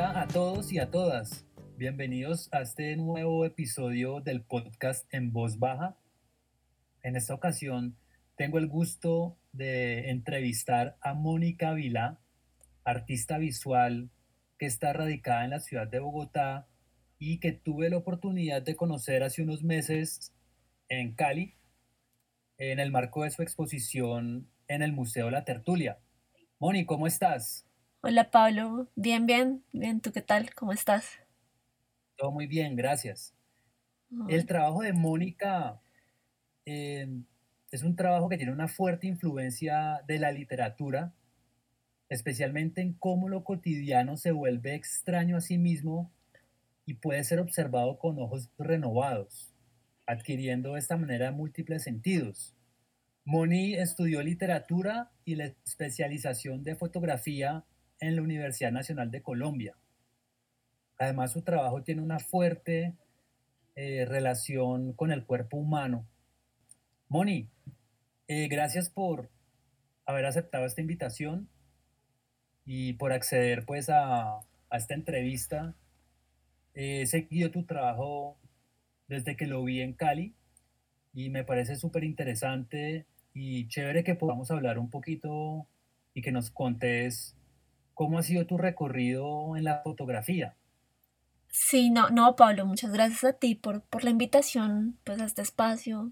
[0.00, 1.44] Hola a todos y a todas.
[1.76, 5.98] Bienvenidos a este nuevo episodio del podcast en voz baja.
[7.02, 7.98] En esta ocasión
[8.34, 12.18] tengo el gusto de entrevistar a Mónica Vilá,
[12.82, 14.08] artista visual
[14.58, 16.66] que está radicada en la ciudad de Bogotá
[17.18, 20.32] y que tuve la oportunidad de conocer hace unos meses
[20.88, 21.56] en Cali,
[22.56, 25.98] en el marco de su exposición en el Museo La Tertulia.
[26.58, 27.69] Moni, ¿cómo estás?
[28.02, 30.54] Hola Pablo, bien, bien, bien, ¿tú qué tal?
[30.54, 31.20] ¿Cómo estás?
[32.16, 33.34] Todo muy bien, gracias.
[34.28, 35.82] El trabajo de Mónica
[36.66, 37.08] eh,
[37.70, 41.14] es un trabajo que tiene una fuerte influencia de la literatura,
[42.08, 46.10] especialmente en cómo lo cotidiano se vuelve extraño a sí mismo
[46.86, 49.54] y puede ser observado con ojos renovados,
[50.06, 52.56] adquiriendo de esta manera múltiples sentidos.
[53.24, 57.64] Moni estudió literatura y la especialización de fotografía
[58.00, 59.76] en la Universidad Nacional de Colombia.
[60.98, 62.94] Además, su trabajo tiene una fuerte
[63.76, 66.06] eh, relación con el cuerpo humano.
[67.08, 67.48] Moni,
[68.28, 69.30] eh, gracias por
[70.04, 71.48] haber aceptado esta invitación
[72.66, 74.40] y por acceder pues a,
[74.70, 75.74] a esta entrevista.
[76.74, 78.36] he seguido tu trabajo
[79.08, 80.34] desde que lo vi en Cali
[81.12, 85.66] y me parece súper interesante y chévere que podamos hablar un poquito
[86.14, 87.36] y que nos contes
[88.00, 90.56] ¿Cómo ha sido tu recorrido en la fotografía?
[91.50, 95.42] Sí, no, no, Pablo, muchas gracias a ti por, por la invitación pues, a este
[95.42, 96.10] espacio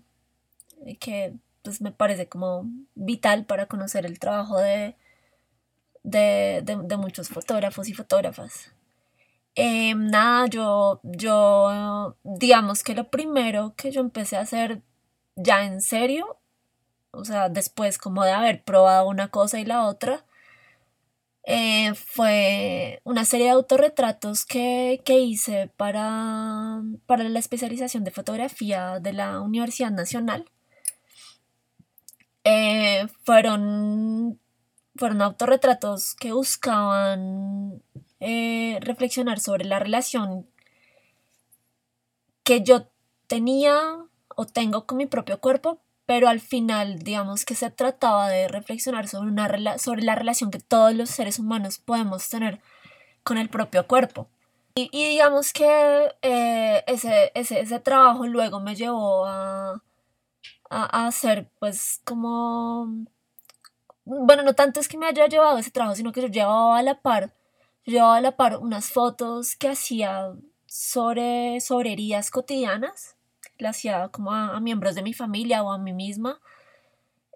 [0.84, 4.97] eh, que pues, me parece como vital para conocer el trabajo de,
[6.03, 8.70] de, de, muchos fotógrafos y fotógrafas.
[9.55, 14.83] Eh, nada, yo, yo, digamos que lo primero que yo empecé a hacer
[15.36, 16.39] ya en serio,
[17.12, 20.27] o sea, después como de haber probado una cosa y la otra,
[21.50, 29.14] eh, fue una serie de autorretratos que, hice para, para la especialización de fotografía de
[29.14, 30.44] la Universidad Nacional.
[32.44, 34.38] Eh, fueron,
[34.94, 37.82] fueron autorretratos que buscaban
[38.20, 40.47] eh, reflexionar sobre la relación
[42.44, 42.91] que yo
[43.26, 43.97] tenía
[44.36, 49.08] o tengo con mi propio cuerpo, pero al final, digamos que se trataba de reflexionar
[49.08, 52.62] sobre, una sobre la relación que todos los seres humanos podemos tener
[53.22, 54.26] con el propio cuerpo.
[54.74, 59.82] Y, digamos que eh, ese, ese, ese, trabajo luego me llevó a,
[60.70, 63.04] a, hacer pues como...
[64.06, 66.82] Bueno, no tanto es que me haya llevado ese trabajo, sino que yo llevaba a
[66.82, 67.34] la par,
[67.86, 70.32] a la par unas fotos que hacía
[70.64, 73.17] sobre, sobre heridas cotidianas
[74.12, 76.41] como a, miembros de mi familia o a mí misma.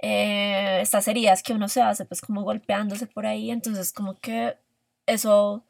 [0.02, 4.56] Eh, estas heridas que uno se hace pues como golpeándose por ahí, entonces como que
[5.06, 5.64] eso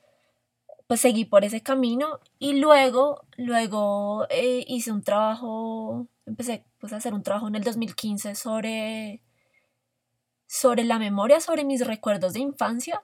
[0.86, 6.96] pues seguí por ese camino y luego, luego eh, hice un trabajo, empecé pues a
[6.96, 9.22] hacer un trabajo en el 2015 sobre,
[10.46, 13.02] sobre la memoria, sobre mis recuerdos de infancia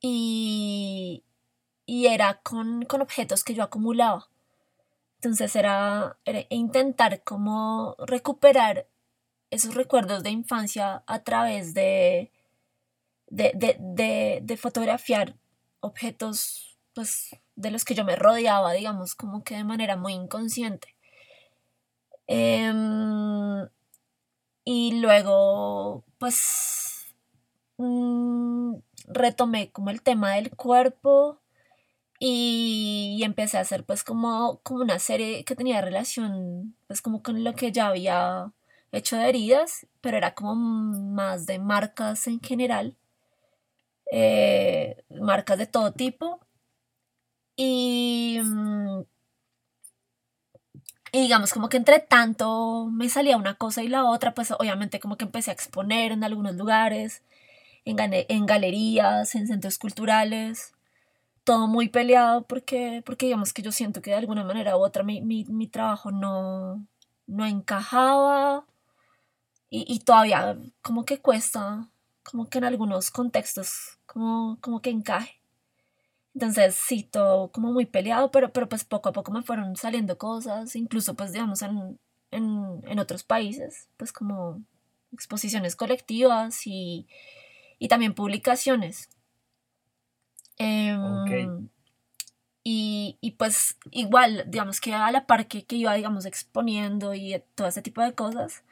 [0.00, 1.24] y,
[1.86, 4.28] y era con, con objetos que yo acumulaba.
[5.24, 6.18] Entonces era,
[6.50, 8.86] intentar como recuperar
[9.50, 12.30] esos recuerdos de infancia a través de,
[13.30, 15.34] de, fotografiar
[15.80, 20.94] objetos pues, de los que yo me rodeaba, digamos, como que de manera muy inconsciente.
[22.26, 23.66] Em,
[24.62, 27.14] y luego, pues,
[27.78, 28.74] mm,
[29.06, 31.40] retomé como el tema del cuerpo
[32.18, 37.44] y, empecé a hacer pues como, como una serie que tenía relación pues como con
[37.44, 38.52] lo que ya había
[38.92, 42.96] hecho de heridas, pero era como más de marcas en general,
[44.12, 46.40] eh, marcas de todo tipo.
[47.56, 49.02] Y, mm,
[51.12, 55.00] y digamos como que entre tanto me salía una cosa y la otra, pues obviamente
[55.00, 57.22] como que empecé a exponer en algunos lugares,
[57.84, 60.74] en, en galerías, en centros culturales
[61.44, 65.02] todo muy peleado porque, porque digamos que yo siento que de alguna manera u otra
[65.02, 66.86] mi, mi, trabajo no,
[67.26, 68.66] no encajaba
[69.70, 71.88] y, y, todavía como que cuesta,
[72.22, 75.40] como que en algunos contextos como, como que encaje.
[76.34, 80.18] Entonces sí, todo como muy peleado, pero, pero pues poco a poco me fueron saliendo
[80.18, 81.98] cosas, incluso pues digamos en,
[82.30, 84.62] en, en otros países, pues como
[85.12, 87.06] exposiciones colectivas y,
[87.78, 89.08] y también publicaciones.
[90.58, 91.68] Em,
[92.62, 97.42] y, y, pues igual, digamos que a la par que, que iba, digamos, exponiendo y
[97.54, 98.62] todo ese tipo de cosas,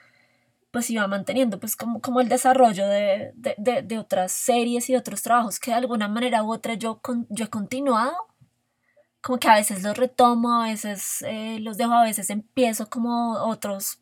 [0.73, 5.71] pues iba manteniendo pues como, como el desarrollo de, otras series y otros trabajos que
[5.71, 8.17] de alguna manera u otra yo, yo he continuado.
[9.21, 13.35] Como que a veces los retomo, a veces eh, los dejo, a veces empiezo como
[13.45, 14.01] otros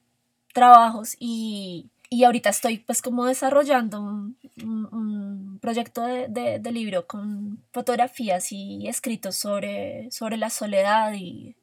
[0.54, 1.90] trabajos y,
[2.24, 10.36] ahorita estoy pues como desarrollando un, proyecto de, libro con fotografías y escritos sobre, sobre
[10.36, 11.54] la soledad y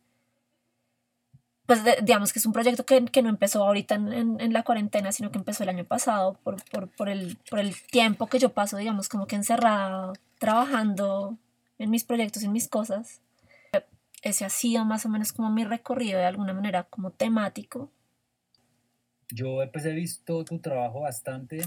[1.67, 5.37] pues digamos que es un proyecto que, no empezó ahorita en, la cuarentena, sino que
[5.37, 6.55] empezó el año pasado por,
[7.09, 11.37] el, por el tiempo que yo paso, digamos, como que encerrada, trabajando
[11.77, 13.19] en mis proyectos, en mis cosas.
[14.21, 17.89] Ese ha sido más o menos como mi recorrido de alguna manera como temático.
[19.29, 21.59] Yo pues he visto tu trabajo bastante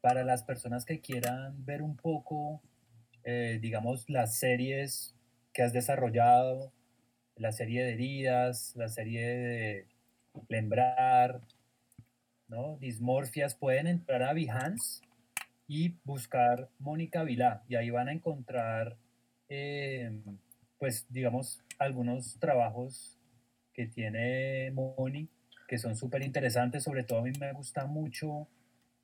[0.00, 2.62] para las personas que quieran ver un poco,
[3.22, 5.14] eh, digamos, las series
[5.52, 6.72] que has desarrollado,
[7.36, 9.86] la serie de heridas, la serie de
[10.48, 11.42] lembrar,
[12.48, 12.78] ¿no?
[12.78, 15.02] Dismorfias, pueden entrar a Behance
[15.68, 18.96] y buscar Mónica Vilá y ahí van a encontrar,
[19.48, 20.22] em,
[20.78, 23.18] pues digamos, algunos trabajos
[23.74, 25.28] que tiene Moni
[25.70, 28.48] que son súper interesantes, sobre todo a mí me gusta mucho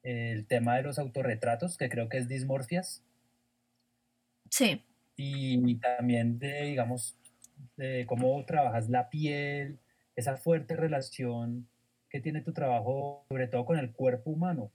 [0.03, 3.05] el tema de los autorretratos, que creo que es dismorfias.
[4.51, 4.85] Sí.
[5.15, 7.17] Y también de, digamos,
[7.77, 9.79] de cómo trabajas la piel,
[10.17, 11.69] esa fuerte relación
[12.11, 14.73] que tiene tu trabajo, sobre todo con el cuerpo humano.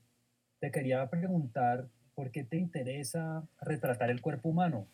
[0.62, 4.88] Te quería preguntar, ¿por qué te interesa retratar el cuerpo humano,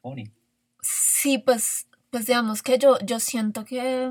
[0.00, 0.32] Oni?
[0.80, 4.10] Sí, pues, pues digamos que yo, yo siento que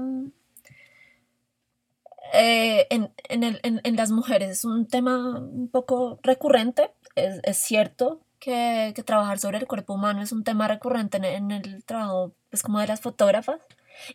[2.33, 8.93] eh, en, en, las mujeres es un tema un poco recurrente, es, es cierto, que,
[9.05, 12.87] trabajar sobre el cuerpo humano es un tema recurrente en, el trabajo, pues como de
[12.87, 13.61] las fotógrafas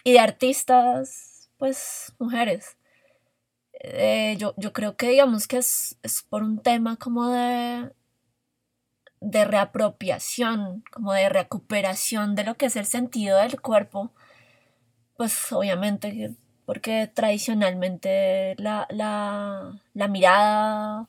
[0.05, 2.77] y de artistas, pues mujeres.
[3.81, 5.97] Eh, yo, creo que digamos que es,
[6.29, 7.93] por un tema como de,
[9.21, 14.13] de reapropiación, como de recuperación de lo que es el sentido del cuerpo,
[15.17, 16.37] pues obviamente
[16.67, 18.87] porque tradicionalmente la,
[20.11, 21.09] mirada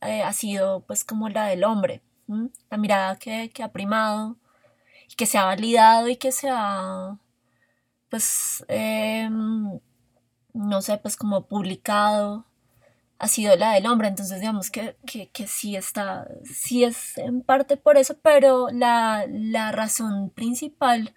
[0.00, 2.02] eh, ha sido pues como la del hombre
[2.70, 4.36] la mirada que, ha primado
[5.08, 7.18] y que se ha validado y que se ha,
[8.08, 9.80] pues, em,
[10.54, 12.46] no sé, pues como publicado,
[13.18, 14.08] ha sido la del hombre.
[14.08, 19.26] Entonces, digamos que, que, sí está, sí es en parte por eso, pero la,
[19.72, 21.14] razón principal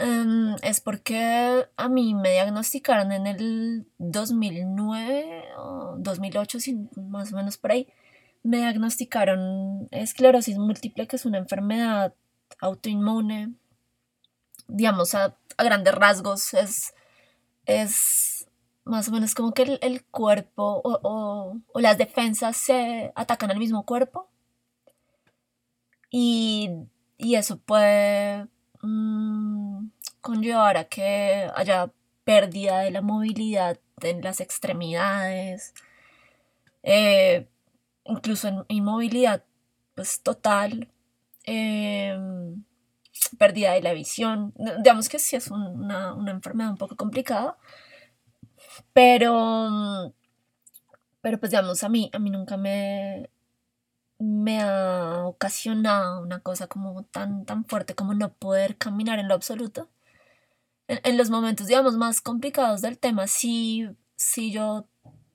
[0.00, 6.58] em, es porque a mí me diagnosticaron en el 2009 o 2008,
[6.96, 7.88] más o menos por ahí,
[8.42, 12.14] me diagnosticaron esclerosis múltiple, que es una enfermedad
[12.60, 13.54] autoinmune.
[14.68, 16.94] Digamos, a, grandes rasgos, es,
[17.66, 18.46] es
[18.84, 24.28] más o menos como que el, cuerpo o, las defensas se atacan al mismo cuerpo.
[26.10, 26.70] Y,
[27.18, 28.48] eso puede
[28.82, 29.90] mm,
[30.20, 31.90] conllevar a que haya
[32.24, 35.74] pérdida de la movilidad en las extremidades.
[36.82, 37.48] Eh,
[38.04, 39.44] incluso en inmovilidad
[39.94, 40.88] pues total,
[41.44, 42.64] em,
[43.38, 44.54] pérdida de la visión.
[44.78, 47.58] Digamos que sí es una, enfermedad un poco complicada,
[48.92, 50.14] pero,
[51.20, 53.30] pero pues digamos, a mí, a mí nunca me,
[54.20, 59.34] me ha ocasionado una cosa como tan, tan fuerte como no poder caminar en lo
[59.34, 59.88] absoluto.
[60.88, 64.88] En, los momentos, digamos, más complicados del tema, sí, sí yo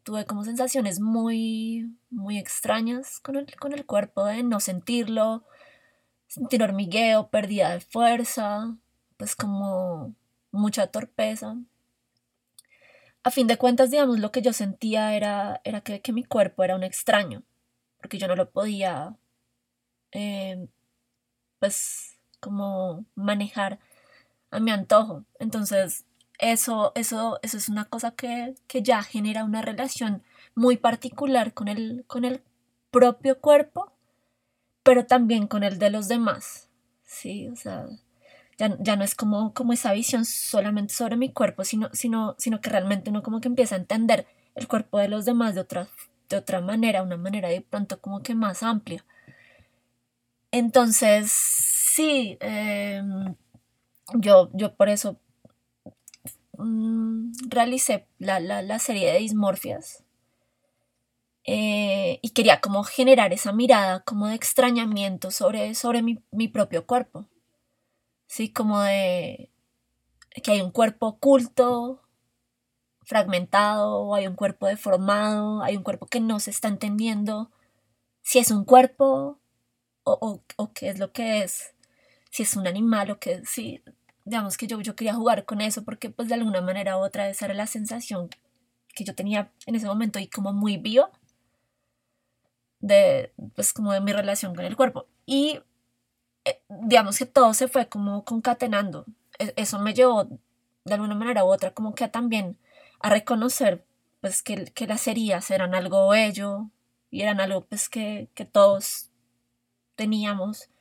[0.04, 5.44] tuve como sensaciones muy, muy extrañas con el, con el cuerpo, de no sentirlo,
[6.28, 8.76] sentir hormigueo, pérdida de fuerza,
[9.18, 10.14] pues como
[10.52, 11.58] mucha torpeza.
[13.24, 16.76] A fin de cuentas, digamos, lo que yo sentía era, era que, mi cuerpo era
[16.76, 17.44] un extraño,
[18.06, 19.18] porque yo no lo podía,
[20.12, 20.68] eh,
[21.58, 23.80] pues, como manejar
[24.52, 25.26] a mi antojo.
[25.40, 26.06] Entonces,
[26.38, 30.22] eso, eso, eso es una cosa que, ya genera una relación
[30.54, 32.44] muy particular con el, con el
[32.92, 33.92] propio cuerpo,
[34.84, 36.70] pero también con el de los demás.
[37.06, 37.88] Sí, o sea,
[38.60, 42.70] ya, no es como, como esa visión solamente sobre mi cuerpo, sino, sino, sino que
[42.70, 45.88] realmente uno como que empieza a entender el cuerpo de los demás de otra,
[46.30, 49.06] de otra manera, una manera de pronto como que más amplia.
[50.52, 53.36] Entonces, sí, em,
[54.16, 55.20] yo, yo por eso
[56.58, 60.04] Mm, realicé la, serie de dismorfias
[61.44, 67.28] eh, y quería como generar esa mirada como de extrañamiento sobre, sobre mi, propio cuerpo.
[68.28, 69.52] Sí, como de
[70.44, 72.02] que hay un cuerpo oculto,
[73.06, 77.52] fragmentado, hay un cuerpo deformado, hay un cuerpo que no se está entendiendo.
[78.22, 79.40] Si es un cuerpo
[80.04, 81.76] o, o, qué es lo que es,
[82.32, 83.84] si es un animal o qué, si,
[84.26, 87.30] digamos que yo, yo quería jugar con eso porque pues de alguna manera u otra
[87.30, 88.30] esa era la sensación
[88.96, 91.12] que yo tenía en ese momento y como muy vivo
[92.80, 95.08] de pues como de mi relación con el cuerpo.
[95.26, 95.62] Y
[96.46, 99.06] eh, digamos que todo se fue como concatenando.
[99.40, 100.26] E, eso me llevó
[100.86, 102.58] de alguna manera u otra como que también
[103.06, 103.86] a reconocer
[104.20, 106.72] pues que, las heridas eran algo bello
[107.12, 109.12] y eran algo pues que, que todos
[109.96, 110.72] teníamos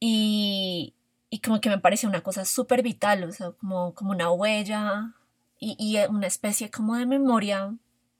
[0.00, 0.94] y,
[1.28, 5.14] y como que me parecía una cosa súper vital, o sea, como, como una huella
[5.60, 7.76] y, y, una especie como de memoria,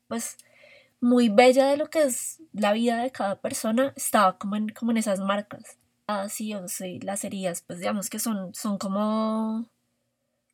[0.06, 0.36] pues
[1.00, 4.90] muy bella de lo que es la vida de cada persona, estaba como en, como
[4.90, 5.78] en esas marcas.
[6.06, 9.70] Así, o sea, las heridas, pues digamos que son, son como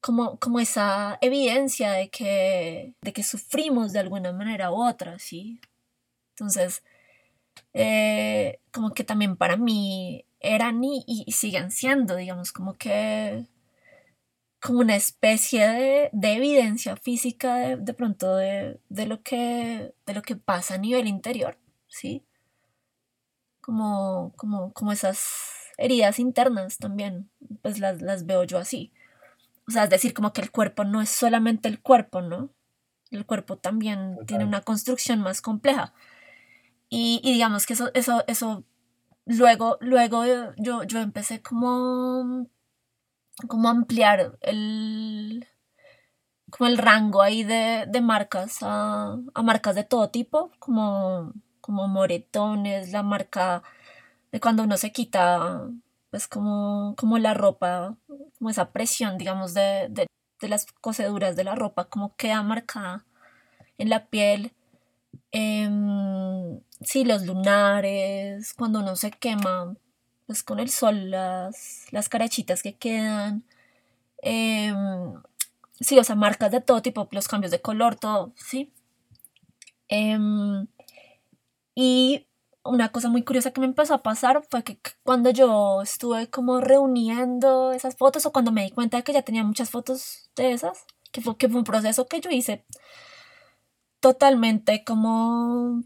[0.00, 5.61] como, como esa evidencia de que, de que sufrimos de alguna manera u otra, ¿sí?
[6.30, 6.83] Entonces,
[7.75, 13.47] eh, como que también para mí eran y, y, siguen siendo, digamos, como que
[14.61, 20.14] como una especie de, de evidencia física de, de pronto de, de, lo que, de
[20.14, 22.25] lo que pasa a nivel interior, ¿sí?
[23.61, 27.30] Como, como, como esas heridas internas también,
[27.62, 28.92] pues las, las veo yo así.
[29.70, 32.50] O sea, es decir, como que el cuerpo no es solamente el cuerpo, ¿no?
[33.12, 35.94] El cuerpo también tiene una construcción más compleja.
[36.88, 38.64] Y, y, digamos que eso, eso, eso,
[39.26, 40.24] luego, luego
[40.56, 42.48] yo, yo empecé como,
[43.46, 45.46] como a ampliar el,
[46.50, 51.86] como el rango ahí de, de marcas a, a, marcas de todo tipo, como, como
[51.86, 53.62] moretones, la marca
[54.32, 55.68] de cuando uno se quita
[56.11, 57.97] pues como, como la ropa,
[58.38, 60.07] como esa presión, digamos, de, de,
[60.40, 63.07] de las coseduras de la ropa, como queda marcada
[63.79, 64.52] en la piel.
[65.33, 65.69] Eh,
[66.83, 69.76] sí, los lunares, cuando uno se quema,
[70.26, 73.45] pues con el sol, las, las carachitas que quedan.
[74.23, 74.73] Eh,
[75.81, 78.73] sí, o sea, marcas de todo tipo, los cambios de color, todo, sí.
[79.88, 80.19] Eh,
[81.75, 82.26] y
[82.64, 86.61] una cosa muy curiosa que me empezó a pasar fue que cuando yo estuve como
[86.61, 90.52] reuniendo esas fotos o cuando me di cuenta de que ya tenía muchas fotos de
[90.52, 92.64] esas, que fue, que fue un proceso que yo hice
[94.00, 95.83] totalmente como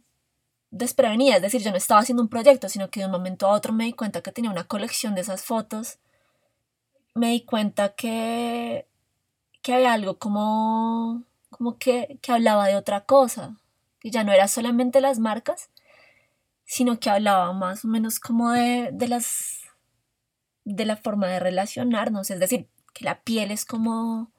[0.70, 3.50] desprevenida, es decir, yo no estaba haciendo un proyecto, sino que de un momento a
[3.50, 5.98] otro me di cuenta que tenía una colección de esas fotos,
[7.14, 8.88] me di cuenta que,
[9.62, 13.56] que había algo como, como que, que hablaba de otra cosa,
[14.00, 15.70] que ya no era solamente las marcas,
[16.64, 19.60] sino que hablaba más o menos como de, de las
[20.64, 24.32] de la forma de relacionarnos, es decir, que la piel es como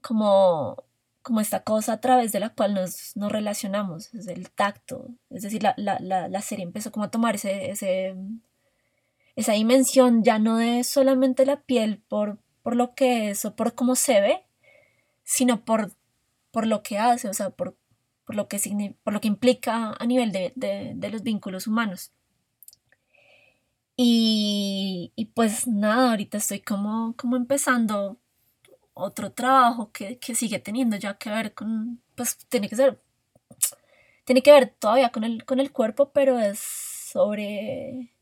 [0.00, 0.84] como
[1.22, 5.42] como esta cosa a través de la cual nos, nos relacionamos, es el tacto, es
[5.42, 8.14] decir, la, la, la, la serie empezó como a tomar ese, ese,
[9.34, 13.74] esa dimensión ya no de solamente la piel por, por lo que es o por
[13.74, 14.44] cómo se ve,
[15.22, 15.92] sino por,
[16.50, 17.74] por lo que hace, o sea, por
[18.24, 18.58] por lo que,
[19.02, 22.12] por lo que implica a nivel de, de, de los vínculos humanos.
[23.96, 28.18] Y, y, pues nada, ahorita estoy como, como empezando
[28.94, 33.00] otro trabajo que, que, sigue teniendo ya que ver con, pues tiene que ser,
[34.24, 38.12] tiene que ver todavía con el, con el cuerpo, pero es sobre,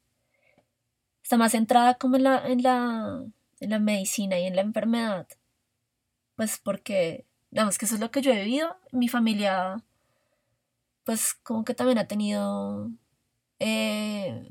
[1.23, 3.25] está más centrada como en la, en la,
[3.61, 5.29] en la medicina y en la enfermedad,
[6.37, 9.83] pues porque, digamos que eso es lo que yo he vivido, mi familia
[11.05, 12.91] pues como que también ha tenido
[13.59, 14.49] eh,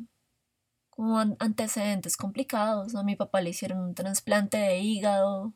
[0.90, 2.96] como antecedentes complicados.
[2.96, 5.54] A mi papá le hicieron un trasplante de hígado.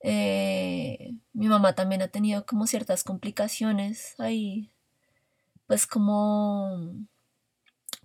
[0.00, 4.70] Eh, mi mamá también ha tenido como ciertas complicaciones ahí,
[5.66, 6.94] pues como,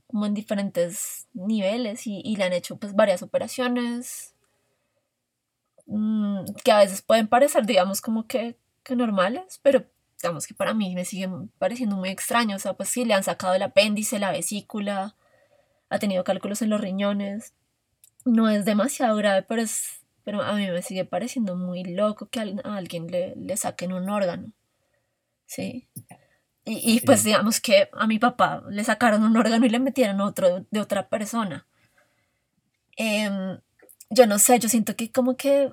[0.07, 4.33] como en diferentes niveles y, y le han hecho pues varias operaciones
[5.85, 9.85] mm, que a veces pueden parecer digamos como que, que normales, pero
[10.23, 12.55] digamos que para mí me sigue pareciendo muy extraño.
[12.55, 15.15] O sea, pues sí, le han sacado el apéndice, la vesícula,
[15.89, 17.53] ha tenido cálculos en los riñones.
[18.25, 22.39] No es demasiado grave, pero, es, pero a mí me sigue pareciendo muy loco que
[22.39, 24.53] a alguien le, le saquen un órgano.
[25.45, 25.89] Sí.
[26.63, 30.21] Y, y, pues digamos que a mi papá le sacaron un órgano y le metieron
[30.21, 31.67] otro de, otra persona.
[32.95, 33.29] Eh,
[34.09, 35.69] yo no sé, yo siento que como que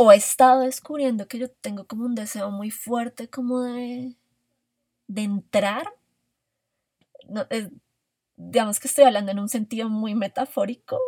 [0.00, 4.14] o he estado descubriendo que yo tengo como un deseo muy fuerte como de,
[5.08, 5.92] de entrar.
[7.28, 7.44] No,
[8.36, 11.00] digamos que estoy hablando en un sentido muy metafórico,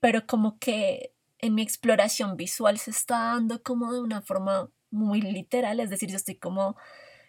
[0.00, 5.20] pero como que en mi exploración visual se está dando como de una forma muy
[5.20, 6.76] literal, es decir, yo estoy como,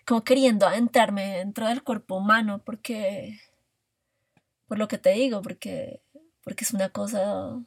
[0.07, 3.39] como queriendo adentrarme dentro del cuerpo humano porque,
[4.67, 6.01] por lo que te digo, porque,
[6.43, 7.61] porque es una cosa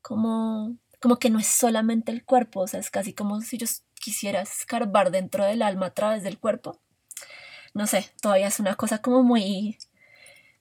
[0.00, 3.66] como, como que no es solamente el cuerpo, o sea, es casi como si yo
[3.92, 6.80] quisiera escarbar dentro del alma a través del cuerpo.
[7.74, 9.76] No sé, todavía es una cosa como muy,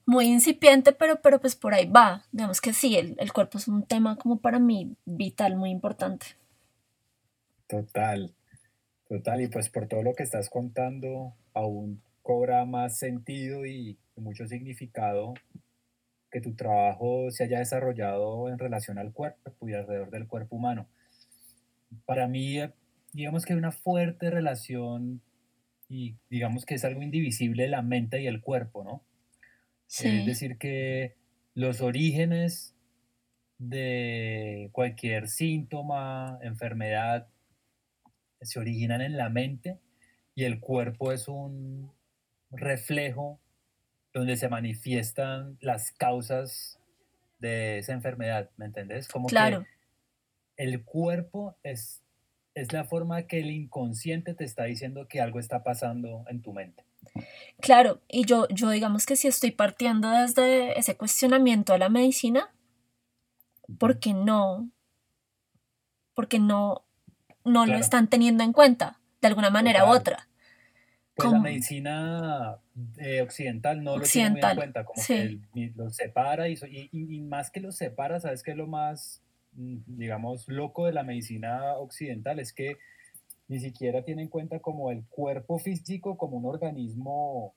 [0.05, 2.25] muy incipiente, pero, pero pues por ahí va.
[2.33, 6.25] Digamos que sí, el, el cuerpo es un tema como para mí vital, muy importante.
[7.67, 8.35] Total,
[9.07, 9.39] total.
[9.43, 15.35] Y pues por todo lo que estás contando, aún cobra más sentido y mucho significado
[16.33, 20.89] que tu trabajo se haya desarrollado en relación al cuerpo y alrededor del cuerpo humano.
[22.05, 22.57] Para mí,
[23.13, 25.21] digamos que hay una fuerte relación
[25.87, 29.03] y digamos que es algo indivisible la mente y el cuerpo, ¿no?
[29.87, 31.13] Es decir, que
[31.53, 32.75] los orígenes
[33.59, 37.27] de cualquier síntoma, enfermedad,
[38.41, 39.77] se originan en la mente
[40.33, 41.91] y el cuerpo es un
[42.49, 43.39] reflejo
[44.13, 46.79] donde se manifiestan las causas
[47.39, 49.07] de esa enfermedad, ¿me entendés?
[49.07, 49.65] Como claro.
[50.55, 52.01] que el cuerpo es,
[52.53, 56.53] es la forma que el inconsciente te está diciendo que algo está pasando en tu
[56.53, 56.85] mente.
[57.59, 62.53] Claro, y yo, yo digamos que si estoy partiendo desde ese cuestionamiento a la medicina,
[63.77, 64.69] porque no,
[66.13, 66.85] porque no,
[67.43, 70.27] no lo están teniendo en cuenta de alguna manera u otra.
[71.15, 72.57] Pues la medicina
[72.97, 75.39] eh, occidental no lo tiene muy en cuenta, como que
[75.75, 76.57] lo separa y,
[76.91, 81.03] y, más que lo separa, ¿sabes qué es lo más, mm, digamos, loco de la
[81.03, 82.39] medicina occidental?
[82.39, 82.77] Es que
[83.47, 87.53] ni siquiera tiene en cuenta como el cuerpo físico como un organismo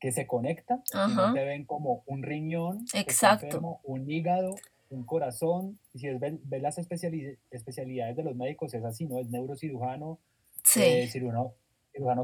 [0.00, 3.80] que se conecta, sino te ven como un riñón, Exacto.
[3.84, 4.54] un hígado,
[4.88, 9.18] un corazón, y si ves, las especialidades de los médicos es así, ¿no?
[9.18, 10.18] Es neurocirujano,
[10.64, 10.82] sí.
[10.82, 11.52] Eh, cirujano,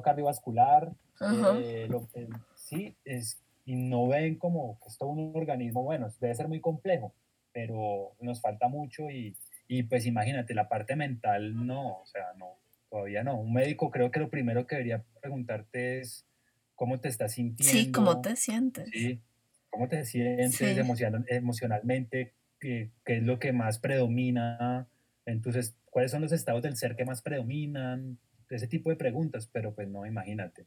[0.02, 0.92] cardiovascular,
[1.64, 1.88] eh,
[2.55, 6.61] sí, es, y no ven como que es todo un organismo, bueno, debe ser muy
[6.61, 7.12] complejo,
[7.52, 9.37] pero nos falta mucho y,
[9.68, 12.57] y pues imagínate, la parte mental no, o sea, no,
[12.90, 13.40] Todavía no.
[13.40, 16.24] Un médico creo que lo primero que debería preguntarte es
[16.74, 17.72] cómo te estás sintiendo.
[17.72, 18.88] Sí, cómo te sientes.
[18.90, 19.20] Sí,
[19.70, 20.61] cómo te sientes
[21.29, 24.88] emocionalmente, qué, es lo que más predomina,
[25.24, 29.74] entonces, cuáles son los estados del ser que más predominan, ese tipo de preguntas, pero
[29.74, 30.66] pues no, imagínate.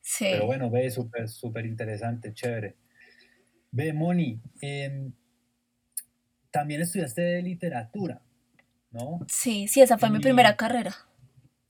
[0.00, 0.26] Sí.
[0.30, 2.76] Pero bueno, ve, súper, súper interesante, chévere.
[3.70, 5.12] Ve, Moni, em,
[6.50, 8.20] también estudiaste literatura,
[8.90, 9.20] ¿no?
[9.28, 10.94] Sí, sí, esa fue mi primera carrera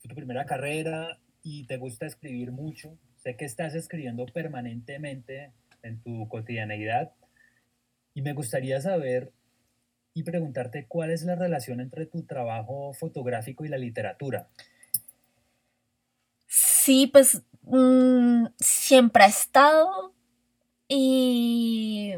[0.07, 2.97] tu primera carrera y te gusta escribir mucho.
[3.15, 7.13] Sé que estás escribiendo permanentemente en tu cotidianeidad
[8.13, 9.31] y me gustaría saber
[10.13, 14.49] y preguntarte cuál es la relación entre tu trabajo fotográfico y la literatura.
[16.83, 20.13] Sí, pues mm, siempre ha estado
[20.89, 22.13] y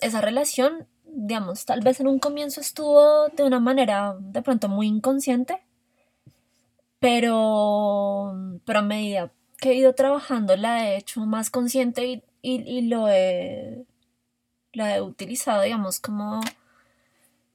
[0.00, 4.86] esa relación, digamos, tal vez en un comienzo estuvo de una manera de pronto muy
[4.86, 5.62] inconsciente,
[7.00, 8.34] pero,
[8.66, 13.08] pero a medida que he ido trabajando la he hecho más consciente y, y, lo
[13.08, 13.86] he,
[14.74, 16.42] la he utilizado, digamos, como,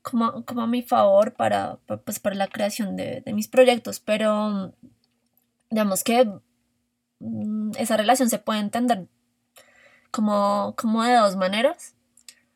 [0.01, 4.73] como, como a mi favor para, pues, para la creación de, de mis proyectos, pero
[5.69, 6.27] digamos que
[7.77, 9.07] esa relación se puede entender
[10.11, 11.95] como, como de dos maneras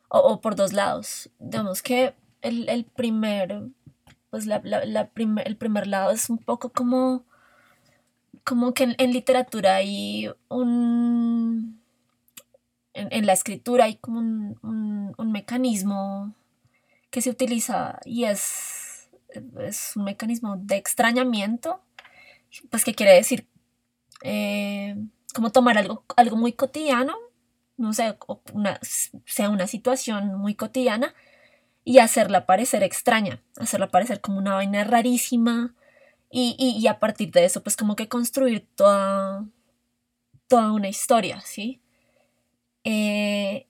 [0.10, 1.30] o, o, por dos lados.
[1.40, 3.72] Digamos que el, el primer
[4.32, 7.26] pues la, el primer lado es un poco como,
[8.46, 11.80] como que en, literatura hay un...
[12.94, 16.34] En, la escritura hay como un, mecanismo
[17.10, 19.10] que se utiliza y es,
[19.60, 21.82] es un mecanismo de extrañamiento,
[22.70, 23.48] pues que quiere decir
[24.24, 24.96] eh,
[25.34, 27.16] como tomar algo, algo muy cotidiano,
[27.78, 28.18] no sé,
[28.54, 28.80] una,
[29.26, 31.14] sea una situación muy cotidiana,
[31.84, 35.74] y hacerla parecer extraña, hacerla parecer como una vaina rarísima
[36.30, 39.46] y, a partir de eso pues como que construir toda,
[40.48, 41.82] toda una historia, ¿sí?
[42.84, 43.68] Eh,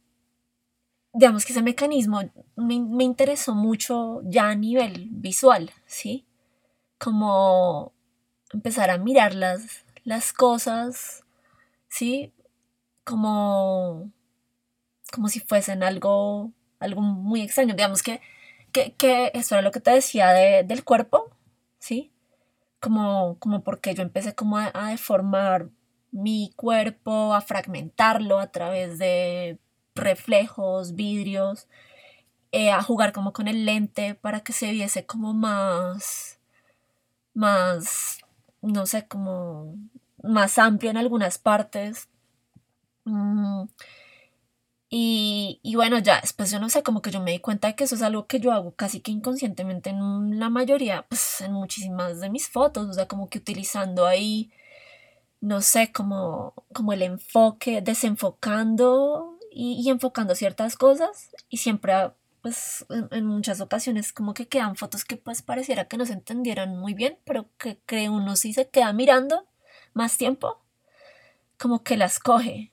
[1.14, 2.22] digamos que ese mecanismo
[2.56, 6.28] me, interesó mucho ya a nivel visual, ¿sí?
[7.00, 7.94] Como
[8.54, 11.24] empezar a mirar las, las cosas,
[11.90, 12.34] ¿sí?
[13.04, 14.12] Como,
[15.12, 17.76] como si fuesen algo algo muy extraño.
[17.76, 18.20] Digamos que,
[18.74, 21.32] que, que eso era lo que te decía del cuerpo,
[21.80, 22.12] ¿sí?
[22.82, 25.70] Como, como porque yo empecé como a, deformar
[26.12, 29.60] mi cuerpo, a fragmentarlo a través de
[29.96, 31.68] reflejos, vidrios,
[32.52, 36.40] eh, a jugar como con el lente para que se viese como más,
[37.34, 38.21] más,
[38.62, 39.76] no sé, como
[40.24, 42.10] más amplio en algunas partes.
[43.06, 43.66] Mm,
[44.94, 47.86] y, bueno, ya después yo no sé, como que yo me di cuenta de que
[47.86, 52.20] eso es algo que yo hago casi que inconscientemente en la mayoría, pues en muchísimas
[52.20, 54.52] de mis fotos, o sea, como que utilizando ahí,
[55.42, 61.94] no sé, como, como el enfoque, desenfocando y, enfocando ciertas cosas y siempre,
[62.42, 66.78] pues en, muchas ocasiones como que quedan fotos que pues pareciera que no se entendieran
[66.78, 69.48] muy bien, pero que, que uno sí se queda mirando
[69.94, 70.62] más tiempo,
[71.58, 72.72] como que las coge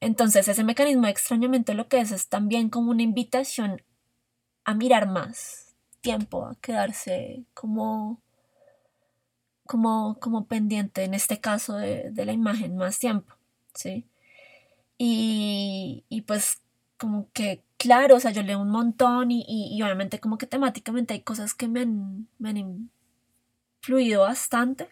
[0.00, 3.82] entonces ese mecanismo de extrañamiento lo que es es también como una invitación
[4.64, 8.22] a mirar más tiempo, a quedarse como,
[9.66, 13.34] como, como pendiente en este caso de, la imagen más tiempo,
[13.74, 14.06] ¿sí?
[14.98, 16.60] Y, pues
[16.96, 21.14] como que, claro, o sea, yo leo un montón y, y, obviamente como que temáticamente
[21.14, 22.90] hay cosas que me han, me han
[23.82, 24.90] influido bastante.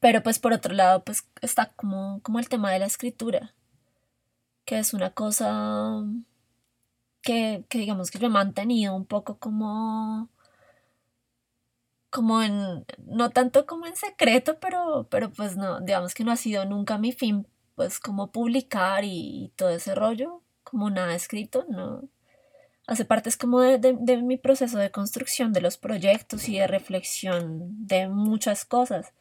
[0.00, 3.54] Pero pues por otro lado, pues está como, como el tema de la escritura,
[4.64, 6.04] que es una cosa
[7.22, 10.28] que, digamos que yo he mantenido un poco como
[12.10, 16.36] como en, no tanto como en secreto, pero, pero pues no, digamos que no ha
[16.36, 22.08] sido nunca mi fin, pues como publicar y, todo ese rollo, como nada escrito, no.
[22.86, 26.66] Hace parte es como de, de, mi proceso de construcción de los proyectos y de
[26.66, 29.12] reflexión de muchas cosas.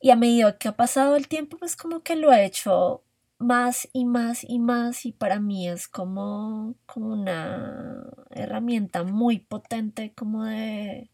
[0.00, 3.02] Y a medida que ha pasado el tiempo, pues como que lo ha hecho
[3.38, 10.12] más y más y más y para mí es como, como una herramienta muy potente
[10.14, 11.08] como de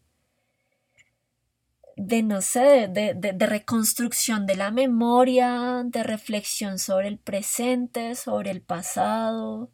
[1.95, 8.51] de no sé, de, de, reconstrucción de la memoria, de reflexión sobre el presente, sobre
[8.51, 9.71] el pasado,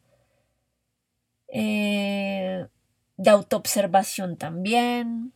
[1.47, 2.67] eh,
[3.17, 5.33] de autoobservación también.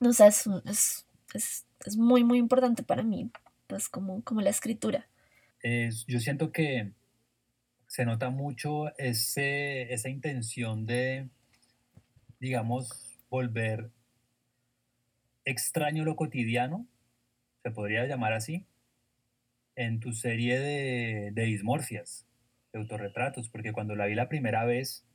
[0.00, 3.30] No sé, es, es es muy, muy importante para mí,
[3.66, 5.06] pues como, como la escritura.
[5.62, 6.92] yo siento que
[7.86, 11.28] se nota mucho ese, esa intención de,
[12.40, 13.90] digamos, volver
[15.48, 16.86] extraño lo cotidiano,
[17.62, 18.66] se podría llamar así,
[19.76, 22.26] en tu serie de, de dismorfias,
[22.72, 25.06] de autorretratos, porque cuando la vi la primera vez,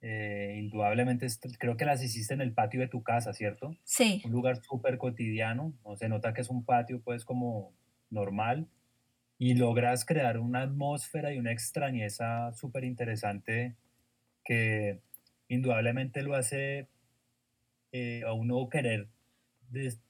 [0.00, 1.26] eh, indudablemente
[1.58, 3.76] creo que las hiciste en el patio de tu casa, ¿cierto?
[3.84, 4.22] Sí.
[4.24, 5.96] Un lugar súper cotidiano, ¿no?
[5.96, 7.72] se nota que es un patio pues como
[8.10, 8.68] normal
[9.38, 13.74] y logras crear una atmósfera y una extrañeza súper interesante
[14.44, 15.00] que
[15.48, 16.88] indudablemente lo hace
[17.92, 19.08] eh, a uno querer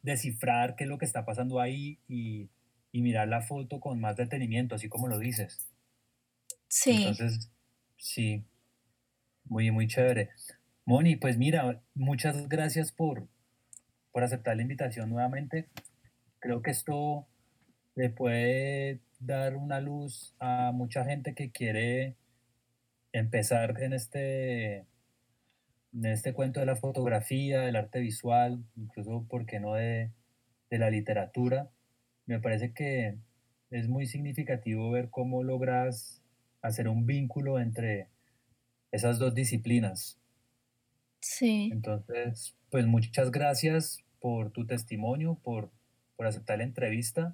[0.02, 2.48] descifrar qué es lo que está pasando ahí y,
[2.92, 5.68] y mirar la foto con más detenimiento, así como lo dices.
[6.68, 7.04] Sí.
[7.04, 7.50] Entonces,
[7.96, 8.44] sí,
[9.44, 10.30] muy, muy chévere.
[10.84, 13.28] Moni, pues mira, muchas gracias por,
[14.12, 15.68] por aceptar la invitación nuevamente.
[16.38, 17.26] Creo que esto
[17.94, 22.16] le puede dar una luz a mucha gente que quiere
[23.12, 24.86] empezar en este,
[25.92, 30.10] en este cuento de la fotografía, del arte visual, incluso, ¿por qué no?, de,
[30.70, 31.70] de la literatura.
[32.26, 33.16] Me parece que
[33.70, 36.22] es muy significativo ver cómo logras
[36.62, 38.08] hacer un vínculo entre
[38.92, 40.18] esas dos disciplinas.
[41.20, 41.70] Sí.
[41.72, 45.70] Entonces, pues muchas gracias por tu testimonio, por,
[46.16, 47.32] por aceptar la entrevista.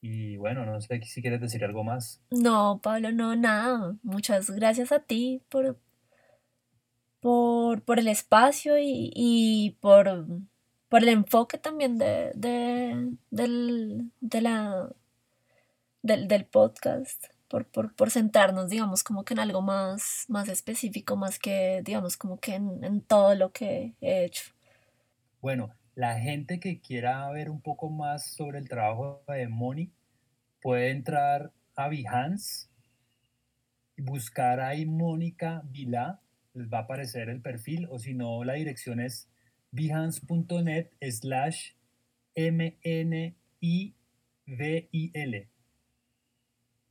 [0.00, 2.22] Y bueno, no sé si quieres decir algo más.
[2.30, 3.96] No, Pablo, no, nada.
[4.02, 5.78] Muchas gracias a ti por,
[7.26, 10.28] por, por el espacio y, y por,
[10.88, 14.88] por, el enfoque también de, de, del, de la,
[16.02, 21.16] del, del podcast por, por, por, sentarnos, digamos, como que en algo más, más específico,
[21.16, 24.52] más que, digamos, como que en, todo lo que he hecho.
[25.40, 29.90] Bueno, la gente que quiera ver un poco más sobre el trabajo de Moni
[30.62, 32.68] puede entrar a Behance
[33.96, 36.20] buscar ahí Mónica Vila,
[36.56, 39.28] les va a aparecer el perfil, o si no, la dirección es
[39.72, 41.72] behance.net slash
[42.34, 43.36] M-N-I-V-I-L.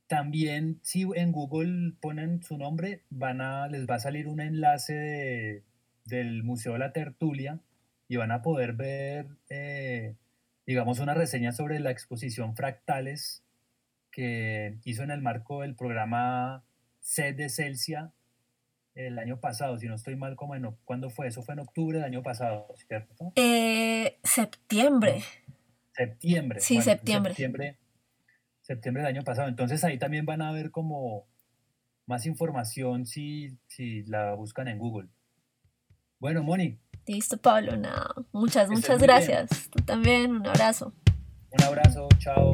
[0.06, 5.64] También si en Google ponen su nombre, van a, les va a salir un enlace
[6.04, 7.60] del Museo de la Tertulia
[8.08, 10.14] y van a poder ver, eh,
[10.64, 13.42] digamos, una reseña sobre la exposición Fractales
[14.12, 16.64] que hizo en el marco del programa
[17.00, 18.12] Sed de Celsia
[18.96, 21.28] el año pasado, si no estoy mal, como en, ¿cuándo fue?
[21.28, 23.32] Eso fue en octubre del año pasado, ¿cierto?
[23.36, 25.22] Eh, septiembre.
[25.92, 26.60] Septiembre.
[26.60, 27.32] Sí, septiembre.
[27.32, 27.78] septiembre
[28.66, 29.48] septiembre del año pasado.
[29.48, 31.24] Entonces ahí también van a ver como
[32.06, 35.08] más información si, si la buscan en Google.
[36.18, 38.14] Bueno, Moni, Listo, Pablo, nada.
[38.32, 39.70] Muchas, muchas gracias.
[39.70, 40.92] Tú también, un abrazo.
[41.52, 42.52] Un abrazo, chao.